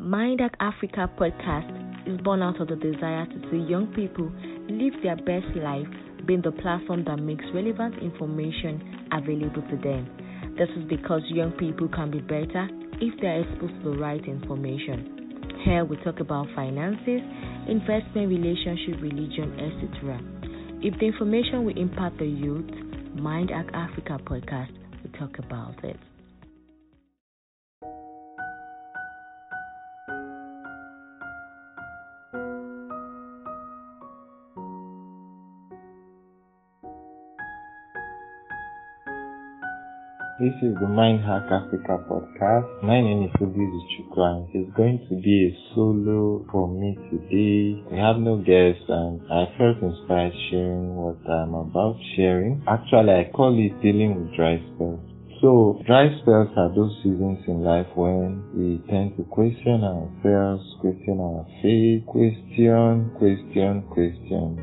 [0.00, 4.32] Mindac Africa podcast is born out of the desire to see young people
[4.72, 5.86] live their best life,
[6.24, 8.80] being the platform that makes relevant information
[9.12, 10.08] available to them.
[10.56, 12.66] This is because young people can be better
[12.96, 15.36] if they are exposed to the right information.
[15.66, 17.20] Here we talk about finances,
[17.68, 20.16] investment, relationship, religion, etc.
[20.80, 22.72] If the information will impact the youth,
[23.20, 24.72] Mind Act Africa podcast
[25.04, 26.00] will talk about it.
[40.40, 42.82] This is the Mind Hack Africa podcast.
[42.82, 47.76] My name is Obizu Chukwu and it's going to be a solo for me today.
[47.92, 52.64] We have no guests and I felt inspired sharing what I'm about sharing.
[52.66, 55.04] Actually, I call it dealing with dry spells.
[55.42, 61.20] So, dry spells are those seasons in life when we tend to question ourselves, question
[61.20, 64.56] our faith, question, question, question.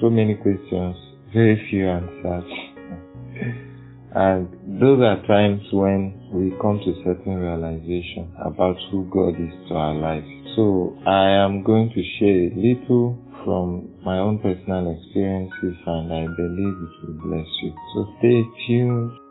[0.00, 0.96] So many questions,
[1.32, 3.68] very few answers.
[4.14, 9.74] And those are times when we come to certain realization about who God is to
[9.74, 10.24] our life.
[10.56, 16.26] So I am going to share a little from my own personal experiences and I
[16.36, 17.74] believe it will bless you.
[17.94, 19.21] So stay tuned.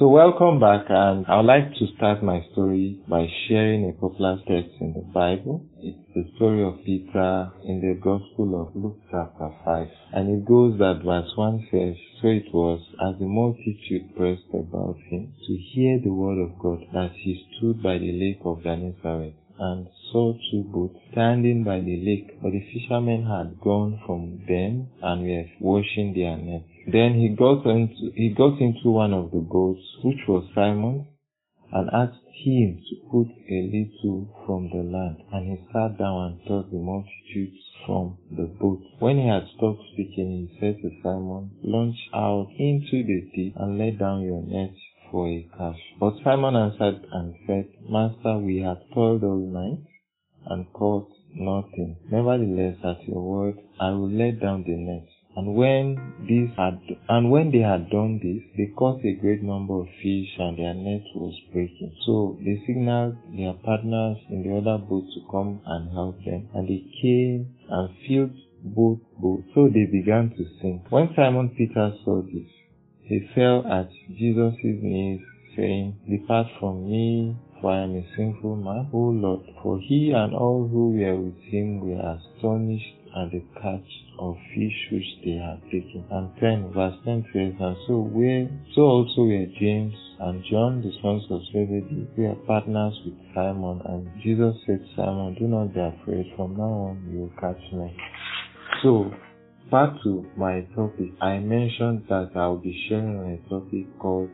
[0.00, 4.38] So welcome back and I would like to start my story by sharing a popular
[4.48, 5.66] text in the Bible.
[5.76, 9.88] It's the story of Peter in the Gospel of Luke chapter 5.
[10.14, 14.96] And it goes that verse 1 says, So it was as the multitude pressed about
[15.10, 19.34] him to hear the word of God that he stood by the lake of Gennesaret
[19.58, 24.88] and saw two boats standing by the lake, but the fishermen had gone from them
[25.02, 26.69] and were washing their nets.
[26.86, 31.06] Then he got into he got into one of the boats, which was Simon's,
[31.72, 35.22] and asked him to put a little from the land.
[35.32, 38.80] And he sat down and taught the multitudes from the boat.
[38.98, 43.78] When he had stopped speaking, he said to Simon, Launch out into the deep and
[43.78, 45.80] let down your nets for a catch.
[45.98, 49.84] But Simon answered and said, Master, we have toiled all night
[50.46, 51.96] and caught nothing.
[52.10, 55.12] Nevertheless, at your word, I will let down the nets.
[55.40, 55.96] And when
[56.28, 56.78] this had
[57.08, 60.74] and when they had done this, they caught a great number of fish, and their
[60.74, 61.96] net was breaking.
[62.04, 66.68] So they signaled their partners in the other boat to come and help them, and
[66.68, 69.44] they came and filled both boats.
[69.54, 70.82] So they began to sink.
[70.90, 72.50] When Simon Peter saw this,
[73.04, 75.22] he fell at Jesus' knees,
[75.56, 79.40] saying, Depart from me, for I am a sinful man, O Lord.
[79.62, 84.88] For he and all who were with him were astonished at the catch of fish
[84.92, 86.04] which they had taken.
[86.10, 90.92] And 10, verse 10 says, And so we, so also were James and John, the
[91.02, 93.80] sons of Zebedee, were partners with Simon.
[93.84, 96.32] And Jesus said, Simon, do not be afraid.
[96.36, 97.94] From now on, you will catch men.
[98.82, 99.10] So,
[99.70, 101.10] back to my topic.
[101.20, 104.30] I mentioned that I'll be sharing a topic called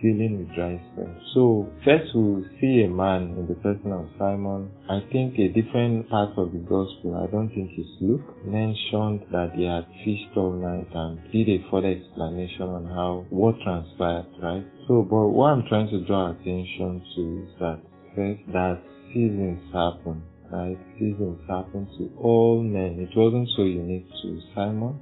[0.00, 1.22] dealing with dry spells.
[1.34, 4.70] So first we'll see a man in the person of Simon.
[4.88, 9.52] I think a different part of the gospel, I don't think it's Luke, mentioned that
[9.54, 14.64] he had fished all night and did a further explanation on how what transpired, right?
[14.86, 17.80] So but what I'm trying to draw attention to is that
[18.14, 18.82] first that
[19.12, 20.22] seasons happen.
[20.50, 20.78] Right?
[20.98, 22.96] Seasons happen to all men.
[22.98, 24.98] It wasn't so unique to Simon,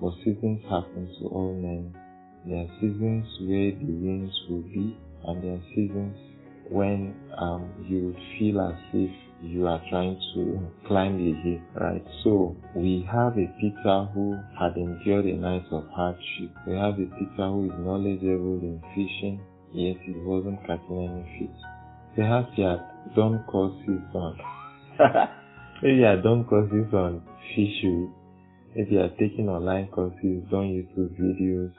[0.00, 1.92] but seasons happen to all men
[2.46, 6.16] there are seasons where the winds will be, and there are seasons
[6.68, 9.10] when um, you feel as if
[9.42, 12.04] you are trying to climb a hill, right?
[12.22, 16.50] So we have a Peter who had endured a night of hardship.
[16.66, 19.40] We have a Peter who is knowledgeable in fishing,
[19.72, 21.60] yet he wasn't catching any fish.
[22.16, 22.80] Perhaps he had
[23.14, 24.38] done courses on,
[25.82, 27.22] maybe he had done courses on
[27.54, 28.08] fishery.
[28.74, 31.72] Maybe he had taken online courses, done YouTube videos,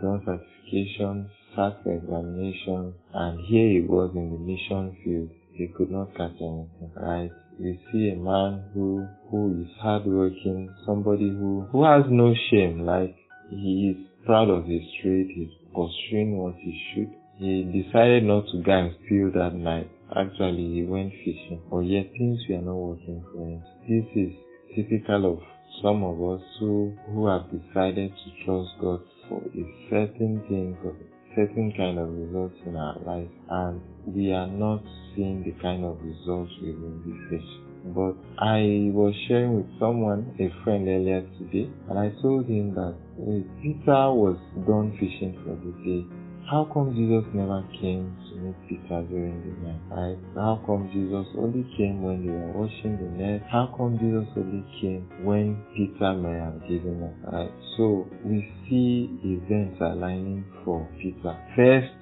[0.00, 5.30] done certifications, sat for examinations, and here he was in the mission field.
[5.52, 7.30] He could not catch anything, right?
[7.58, 13.14] You see a man who, who is hardworking, somebody who, who has no shame, like
[13.50, 17.10] he is proud of his trade, he's pursuing what he should.
[17.38, 19.90] He decided not to go and steal that night.
[20.14, 23.62] Actually, he went fishing, but yet things were not working for him.
[23.88, 24.32] This is
[24.74, 25.38] typical of
[25.82, 30.90] some of us who, who have decided to trust God for a certain thing, for
[30.90, 34.82] a certain kind of results in our life, and we are not
[35.14, 37.48] seeing the kind of results we envisage.
[37.94, 42.94] but I was sharing with someone, a friend earlier today, and I told him that
[43.62, 44.36] Peter was
[44.66, 49.54] done fishing for the day how come Jesus never came to meet Peter during the
[49.66, 49.80] night?
[49.90, 50.18] Right?
[50.34, 53.42] How come Jesus only came when they were washing the net?
[53.50, 57.32] How come Jesus only came when Peter may have given up?
[57.32, 57.52] Right?
[57.76, 61.36] So we see events aligning for Peter.
[61.54, 61.92] First,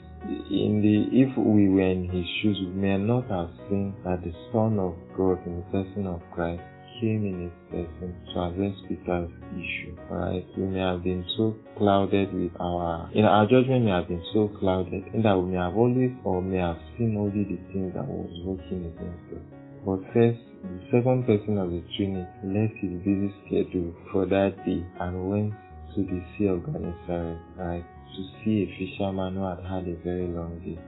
[0.50, 4.32] in the if we were in his shoes, we may not have seen that the
[4.52, 6.62] Son of God in the person of Christ
[7.00, 9.96] came in his person to address Peter's issue.
[10.10, 10.44] Right?
[10.56, 14.24] We may have been so clouded with our, you know, our judgment may have been
[14.32, 17.94] so clouded in that we may have always or may have seen only the things
[17.94, 19.44] that was working against us.
[19.84, 24.84] But first, the second person of the Trinity left his busy schedule for that day
[25.00, 25.54] and went
[25.94, 27.84] to the Sea of Gennesaret, right,
[28.14, 30.78] to see a fisherman who had had a very long day.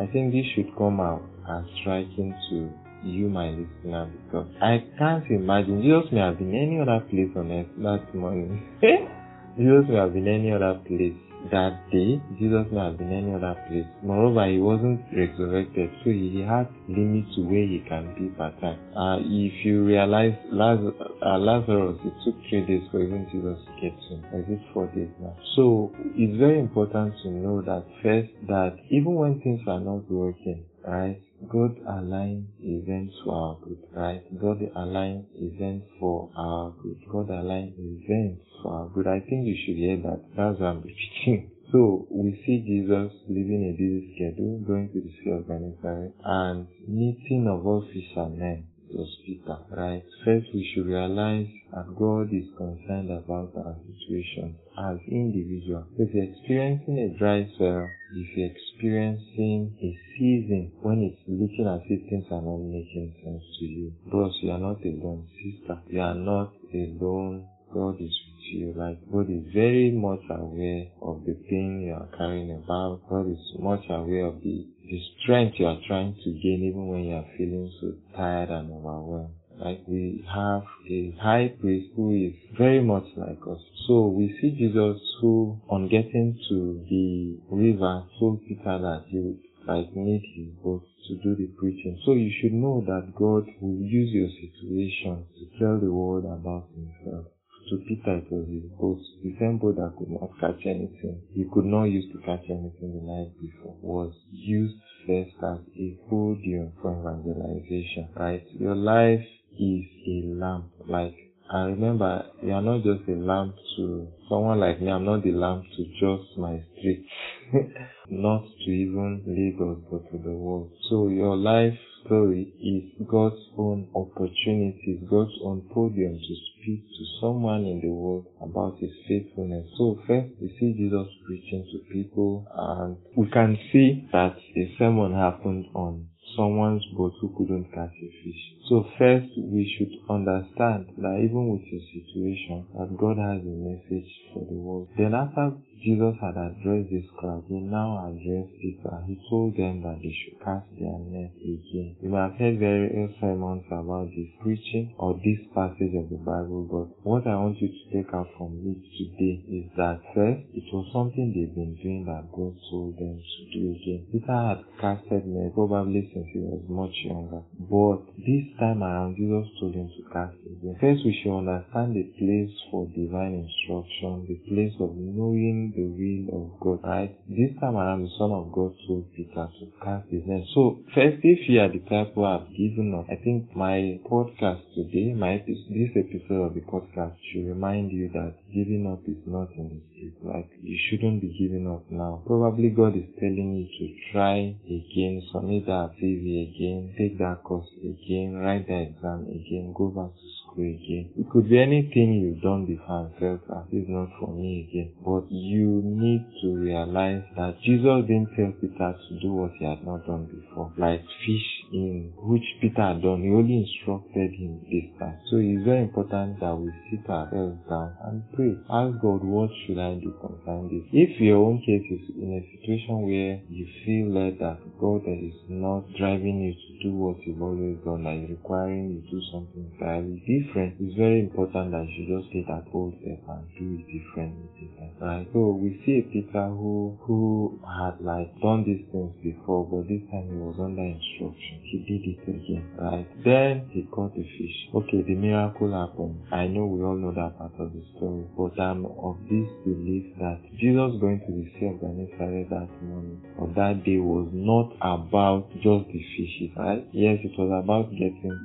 [0.00, 2.70] I think this should come out as striking to
[3.04, 7.50] you, my listener, because I can't imagine Jesus may have been any other place on
[7.50, 8.62] earth that morning.
[9.56, 11.16] Jesus may have been any other place
[11.50, 12.20] that day.
[12.38, 13.86] Jesus may have been any other place.
[14.02, 18.78] Moreover, he wasn't resurrected, so he had limits to where he can be per time.
[18.94, 20.94] Uh, if you realize Lazarus,
[21.24, 24.24] uh, Lazarus, it took three days for even Jesus to get to him.
[24.50, 25.36] Is four days now?
[25.56, 30.64] So it's very important to know that first, that even when things are not working,
[30.86, 31.20] right?
[31.48, 34.40] God aligns events for our good, right?
[34.40, 37.00] God aligns events for our good.
[37.10, 39.06] God aligns events for our good.
[39.06, 40.20] I think you should hear that.
[40.36, 41.50] That's what I'm repeating.
[41.70, 46.66] So we see Jesus living a busy schedule, going to the Sea of Gennesaret, and
[46.88, 50.04] meeting of all fishermen was Peter, right?
[50.24, 55.86] First, we should realize that God is concerned about our situation as individuals.
[55.98, 61.80] If you're experiencing a dry spell, if you're experiencing a season when it's looking as
[61.88, 65.28] if things are not making sense to you, bros, you are not alone.
[65.38, 67.46] Sister, you are not alone.
[67.72, 68.14] God is
[68.50, 68.74] you.
[68.76, 73.00] Like God is very much aware of the pain you are carrying about.
[73.08, 77.04] God is much aware of the the strength you are trying to gain even when
[77.04, 79.34] you are feeling so tired and overwhelmed.
[79.56, 83.60] Like we have a high priest who is very much like us.
[83.86, 89.38] So we see Jesus who, on getting to the river, told Peter that he would
[89.68, 92.00] like need his boat to do the preaching.
[92.04, 96.68] So you should know that God will use your situation to tell the world about
[96.74, 97.26] himself
[97.70, 101.22] to Peter it was his boat, the same boat that could not catch anything.
[101.32, 104.76] He could not use to catch anything the night before, was used
[105.06, 108.44] first as a podium for evangelization, right?
[108.58, 109.24] Your life
[109.58, 111.14] is a lamp, like
[111.52, 114.88] and remember, you are not just a lamp to someone like me.
[114.88, 117.04] I'm not the lamp to just my street,
[118.10, 120.70] not to even Lagos, but to the world.
[120.90, 127.64] So your life story is God's own opportunity, God's own podium to speak to someone
[127.64, 129.66] in the world about his faithfulness.
[129.78, 135.14] So first we see Jesus preaching to people and we can see that a sermon
[135.14, 138.42] happened on someone's boat who couldn't catch a fish.
[138.68, 144.10] So first we should understand that even with your situation, that God has a message
[144.32, 144.88] for the world.
[144.96, 149.00] Then after Jesus had addressed this crowd, he now addressed Peter.
[149.08, 151.96] He told them that they should cast their net again.
[152.04, 156.68] You may have heard various sermons about this preaching or this passage of the Bible,
[156.68, 160.68] but what I want you to take out from it today is that first, it
[160.68, 164.04] was something they've been doing that God told them to do again.
[164.12, 169.48] Peter had casted net probably since he was much younger, but this time around, Jesus
[169.56, 170.76] told him to cast again.
[170.76, 176.24] First, we should understand the place for divine instruction, the place of knowing the will
[176.36, 177.16] of God, right?
[177.28, 180.44] This time around, the Son of God told Peter to cast his net.
[180.54, 184.62] So, first, if you are the type who have given up, I think my podcast
[184.74, 189.50] today, my this episode of the podcast should remind you that giving up is not
[189.56, 190.10] in the.
[190.22, 192.22] Like, you shouldn't be giving up now.
[192.26, 197.68] Probably God is telling you to try again, submit that CV again, take that course
[197.80, 200.26] again, write that exam again, go back to
[200.58, 201.10] again.
[201.16, 204.92] It could be anything you've done before and felt as if not for me again.
[205.04, 209.84] But you need to realize that Jesus didn't tell Peter to do what he had
[209.84, 213.22] not done before, like fish in which Peter had done.
[213.22, 215.18] He only instructed him this time.
[215.30, 218.56] So it's very important that we sit ourselves down and pray.
[218.70, 220.88] Ask God, what should I do concerning this?
[220.92, 225.86] If your own case is in a situation where you feel that God is not
[225.96, 230.22] driving you to do what you've always done, like requiring you to do something entirely,
[230.42, 233.86] different, it's very important that you just take that oh, old step and do it
[233.86, 235.26] differently, different, right?
[235.32, 240.02] So we see a Peter who who had like done these things before, but this
[240.10, 241.60] time he was under instruction.
[241.62, 243.06] He did it again, right?
[243.24, 244.56] Then he caught the fish.
[244.74, 246.20] Okay, the miracle happened.
[246.32, 250.14] I know we all know that part of the story, but I'm of this belief
[250.18, 254.72] that Jesus going to the Sea of Gennesaret that morning or that day was not
[254.80, 256.86] about just the fishes, right?
[256.92, 258.36] Yes, it was about getting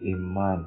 [0.00, 0.66] a man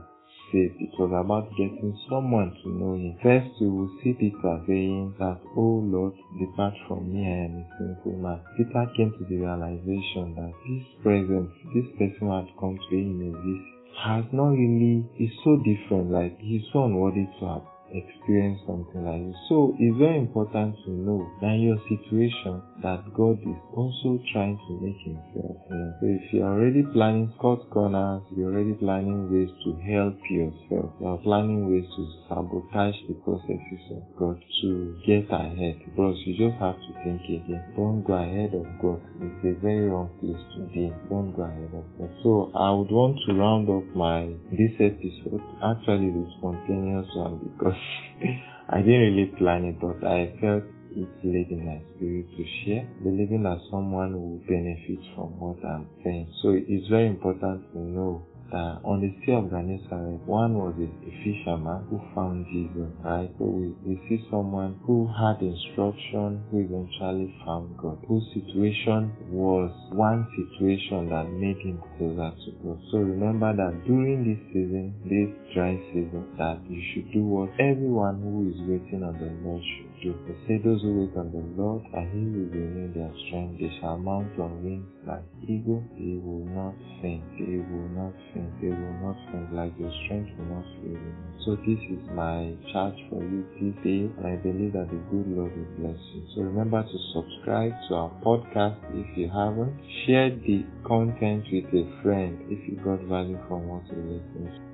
[0.54, 3.16] It was about getting someone to know him.
[3.24, 7.66] First, we will see Peter saying that, Oh Lord, depart from me, I am a
[7.78, 8.42] sinful man.
[8.58, 13.22] Peter came to the realization that this presence, this person who had come to him
[13.22, 13.64] a visit,
[14.04, 19.22] has not really, is so different, like he's so unworthy to have experience something like
[19.28, 19.40] this.
[19.50, 24.72] So it's very important to know that your situation that God is also trying to
[24.82, 25.94] make himself known.
[26.00, 31.22] So if you're already planning cut corners, you're already planning ways to help yourself, you're
[31.24, 35.82] planning ways to sabotage the processes of God to get ahead.
[35.96, 37.64] Bros, you just have to think again.
[37.76, 39.02] Don't go ahead of God.
[39.22, 40.92] It's a very wrong place to be.
[41.10, 42.12] Don't go ahead of God.
[42.24, 45.42] So I would want to round up my this episode.
[45.62, 47.81] Actually the spontaneous one because
[48.70, 50.64] I didn't really plan it, but I felt
[50.96, 55.88] it's laid in my spirit to share, believing that someone will benefit from what I'm
[56.04, 56.28] saying.
[56.42, 60.88] So it's very important to know that on the Sea of Gennesaret, one was a,
[60.88, 63.32] a fisherman who found Jesus, right?
[63.40, 69.72] So we, we see someone who had instruction, who eventually found God, whose situation was
[69.92, 72.80] one situation that made him closer to God.
[72.92, 78.20] So remember that during this season, this dry season, that you should do what everyone
[78.20, 81.86] who is waiting on the Lord should They say those who wait on the Lord,
[81.94, 83.62] and he will renew their strength.
[83.62, 85.84] They shall mount on wings like eagle.
[85.94, 87.22] They will not faint.
[87.38, 88.50] They will not faint.
[88.62, 89.54] They will not faint.
[89.54, 90.98] Like your strength will not fail.
[91.46, 95.38] So this is my charge for you this day, and I believe that the good
[95.38, 96.26] Lord will bless you.
[96.34, 99.78] So remember to subscribe to our podcast if you haven't.
[100.06, 104.71] Share the content with a friend if you got value from what you listen